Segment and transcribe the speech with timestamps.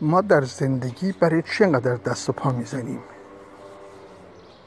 [0.00, 3.00] ما در زندگی برای چی انقدر دست و پا می‌زنیم؟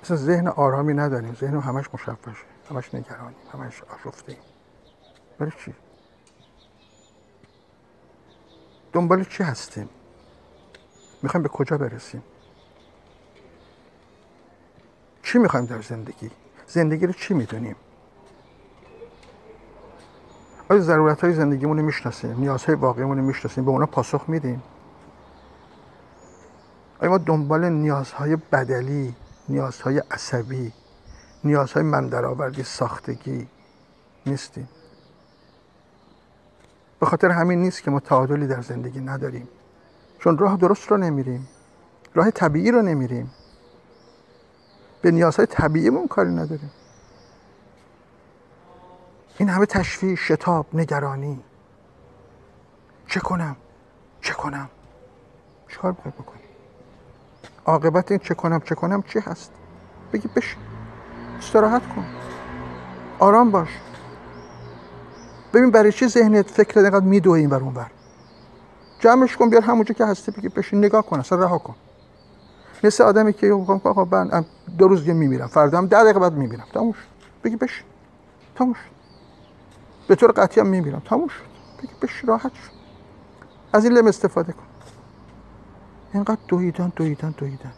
[0.03, 4.37] مثلا ذهن آرامی نداریم ذهن همش مشفشه همش نگرانیم همش آشفته
[5.39, 5.73] برای چی؟
[8.93, 9.89] دنبال چی هستیم؟
[11.23, 12.23] می‌خوایم به کجا برسیم؟
[15.23, 16.31] چی می‌خوایم در زندگی؟
[16.67, 17.75] زندگی رو چی می‌دونیم؟
[20.69, 24.63] آیا ضرورت های زندگیمون رو می‌شناسیم؟ نیازهای واقعیمون رو می‌شناسیم؟ به اونا پاسخ میدیم؟
[27.01, 29.15] آیا ما دنبال نیازهای بدلی
[29.49, 30.73] نیازهای عصبی
[31.43, 33.47] نیازهای من درآوردی ساختگی
[34.25, 34.69] نیستیم؟
[36.99, 39.47] به خاطر همین نیست که ما تعادلی در زندگی نداریم.
[40.19, 41.47] چون راه درست رو نمیریم
[42.13, 43.31] راه طبیعی رو نمیریم.
[45.01, 46.71] به نیازهای طبیعیمون کاری نداریم.
[49.37, 51.43] این همه تشویش شتاب نگرانی.
[53.07, 53.55] چه کنم؟
[54.21, 54.69] چه کنم؟
[55.67, 56.48] چیکار باید بکنی
[57.69, 59.51] عاقبت این چه کنم چه کنم چی هست؟
[60.13, 60.55] بگی بش
[61.39, 62.05] استراحت کن.
[63.19, 63.69] آرام باش.
[65.53, 67.91] ببین برای چی ذهنت فکر اینقدر میدوه این بر اون بر
[68.99, 70.79] جمعش کن بیار همونجا که هستی بگی بشین.
[70.79, 71.75] نگاه کن اصلا رها کن.
[72.83, 74.45] مثل آدمی که آقا من
[74.77, 75.47] دو روز دیگه میمیرم.
[75.47, 76.67] فردا هم ده دقیقه بعد میمیرم.
[76.73, 76.97] تموش
[77.43, 77.85] بگی بشین.
[78.55, 78.77] تموش
[80.07, 81.01] به طور قطعی هم میمیرم.
[81.05, 81.43] تموم شد.
[81.83, 82.71] بگی بش راحت شد
[83.73, 84.63] از این لم استفاده کن.
[86.13, 87.71] اینقدر دویدن دویدن دویدن.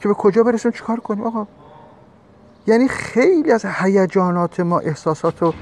[0.00, 1.46] که به کجا برسیم؟ چیکار کنیم؟ آقا
[2.66, 5.54] یعنی خیلی از هیجانات ما احساسات و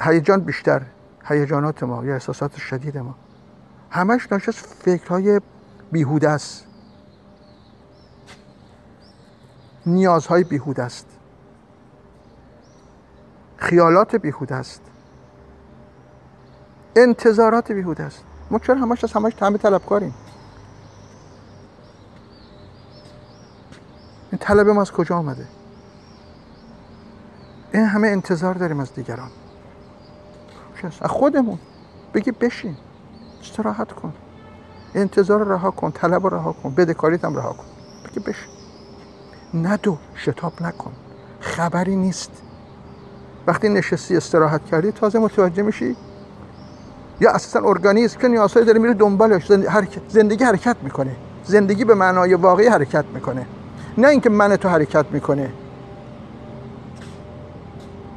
[0.00, 0.82] هیجان بیشتر
[1.24, 3.14] هیجانات ما یا احساسات شدید ما.
[3.90, 5.40] همش ناشی از فکرهای
[5.92, 6.66] بیهوده است.
[9.86, 11.06] نیازهای بیهوده است.
[13.56, 14.82] خیالات بیهوده است.
[16.96, 18.24] انتظارات بیهوده است.
[18.50, 20.14] ما چرا همش از همش طعم طلبکاریم؟
[24.48, 25.46] این طلب ما از کجا آمده؟
[27.74, 29.30] این همه انتظار داریم از دیگران.
[31.00, 31.58] از خودمون.
[32.14, 32.76] بگی بشین.
[33.40, 34.12] استراحت کن.
[34.94, 35.90] انتظار رها کن.
[35.90, 36.74] طلب رها کن.
[36.74, 37.64] بدهکاریت هم رها کن.
[38.04, 38.50] بگی بشین.
[39.54, 39.98] ندو.
[40.14, 40.92] شتاب نکن.
[41.40, 42.30] خبری نیست.
[43.46, 45.96] وقتی نشستی استراحت کردی تازه متوجه میشی؟
[47.20, 49.52] یا اصلا ارگانیسم که نیازهای داره میره دنبالش.
[50.08, 51.16] زندگی حرکت می‌کنه.
[51.44, 53.46] زندگی به معنای واقعی حرکت می‌کنه.
[53.98, 55.52] نه اینکه من تو حرکت می‌کنه.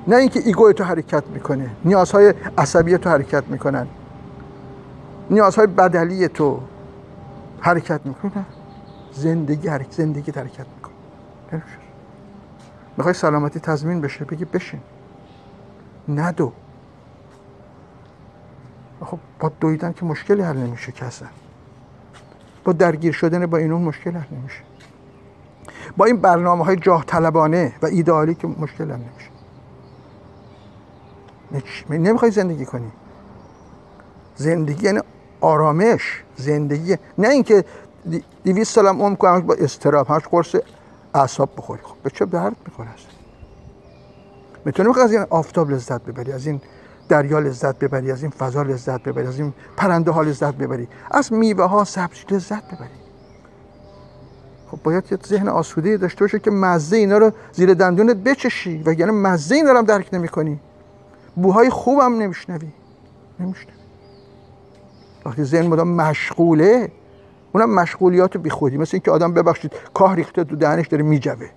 [0.08, 1.70] نه اینکه ایگو تو حرکت می‌کنه.
[1.86, 3.88] نیازهای عصبی تو حرکت می‌کنن.
[5.30, 6.60] نیازهای بدلی تو
[7.60, 8.46] حرکت می‌کنه
[9.12, 11.64] زندگی حرکت زندگی حرکت می‌کنه.
[12.98, 14.80] می‌خوای سلامتی تضمین بشه؟ بگی بشین.
[16.10, 16.52] ندو
[19.02, 21.06] خب با دویدن که مشکلی حل نمیشه که
[22.64, 24.62] با درگیر شدن با این اون مشکل حل نمیشه.
[25.98, 29.30] با این برنامه های جاه طلبانه و ایدئالی که مشکل حل نمیشه.
[31.90, 32.92] نمی‌خوای زندگی کنی.
[34.36, 35.00] زندگی یعنی
[35.42, 36.24] آرامش.
[36.36, 37.66] زندگی نه اینکه
[38.44, 40.56] دیویست سالم عمر کنم با استراب همش قرص
[41.14, 41.82] اعصاب بخوری.
[41.84, 42.90] خب به چه درد می‌خوره
[44.66, 46.62] می‌تونی از این آفتاب لذت ببری از این
[47.10, 50.88] دریا لذت ببری از این فضا لذت ببری از این پرنده ها لذت ببری.
[51.12, 52.99] از میوه ها سبز لذت ببری.
[54.72, 58.84] خب باید یه ذهن آسوده داشته باشه که مزه اینا رو زیر دندونت بچشی.
[58.86, 60.60] و یعنی مزه اینا رو هم درک نمی کنی
[61.36, 62.72] بوهای خوبم نمیشنوی.
[63.40, 63.76] نمیشنوی.
[65.26, 66.92] وقتی ذهن مدام مشغوله
[67.54, 71.50] اونم مشغولیات بی خودی مثل اینکه آدم ببخشید کاه ریخته تو دهنش داره میجوه.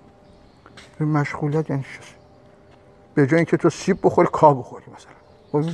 [0.99, 1.85] مشغولیت یعنی
[3.13, 5.13] به جای اینکه تو سیب بخوری کا بخوری مثلا.
[5.51, 5.69] خب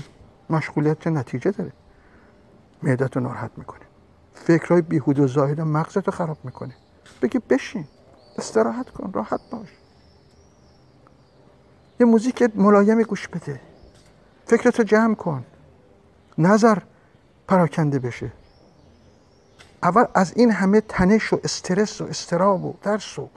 [0.50, 1.72] مشغولیت چه نتیجه داره؟
[2.84, 3.82] معدت رو ناراحت می‌کنه.
[4.34, 6.74] فکرهای بیهود و زاهد مغزت رو خراب می‌کنه.
[7.22, 7.86] بگی بشین
[8.38, 9.68] استراحت کن راحت باش.
[12.00, 13.60] یه موزیک ملایمی گوش بده.
[14.46, 15.46] فکرتو جمع کن.
[16.38, 16.78] نظر
[17.48, 18.32] پراکنده بشه.
[19.84, 23.30] اول از این همه تنش و استرس و استراب و درس و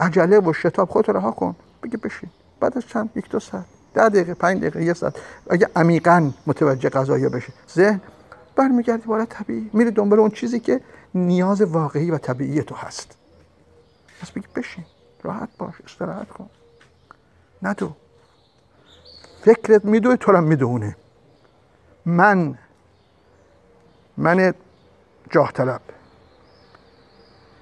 [0.00, 1.56] عجله و شتاب خودت رها کن.
[1.82, 2.30] بگی بشین.
[2.60, 3.64] بعد از چند یک دو ساعت.
[3.94, 5.16] ده دقیقه پنج دقیقه یه ساعت.
[5.50, 7.52] اگه عمیقا متوجه قضایی بشه.
[7.74, 8.00] ذهن
[8.58, 9.70] برمیگردی بالا طبیعی.
[9.72, 10.80] میره دنبال اون چیزی که
[11.14, 13.16] نیاز واقعی و طبیعی تو هست.
[14.20, 14.84] پس بگی بشین
[15.22, 16.50] راحت باش استراحت کن.
[17.62, 17.92] ندو
[19.44, 20.96] فکرت میدوه تو هم می‌دونه
[22.06, 22.58] من
[24.16, 24.54] من
[25.30, 25.80] جاه طلب.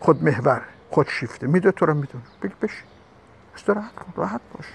[0.01, 1.47] خود محور خود شیفته.
[1.47, 2.25] میدوه تو رو می‌دونه.
[2.43, 2.87] بگی بشین.
[3.55, 4.67] استراحت کن راحت باش.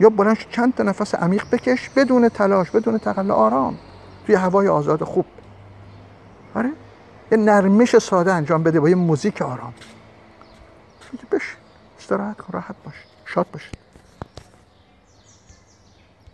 [0.00, 3.78] یا بلند چند تا نفس عمیق بکش بدون تلاش بدون تقلا آرام.
[4.26, 5.24] توی هوای آزاد خوب.
[6.54, 6.70] آره؟
[7.32, 9.74] یه نرمش ساده انجام بده با یه موزیک آرام.
[11.32, 11.56] بش
[11.98, 12.94] استراحت کن راحت باش.
[13.24, 13.70] شاد باش.